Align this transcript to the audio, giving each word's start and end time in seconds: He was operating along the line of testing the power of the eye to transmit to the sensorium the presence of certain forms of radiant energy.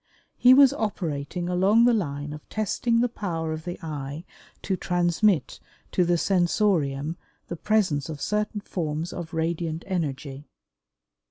He 0.35 0.55
was 0.55 0.73
operating 0.73 1.47
along 1.47 1.85
the 1.85 1.93
line 1.93 2.33
of 2.33 2.49
testing 2.49 3.01
the 3.01 3.07
power 3.07 3.53
of 3.53 3.65
the 3.65 3.77
eye 3.83 4.25
to 4.63 4.75
transmit 4.75 5.59
to 5.91 6.03
the 6.05 6.17
sensorium 6.17 7.17
the 7.49 7.55
presence 7.55 8.09
of 8.09 8.19
certain 8.19 8.61
forms 8.61 9.13
of 9.13 9.31
radiant 9.35 9.83
energy. 9.85 10.49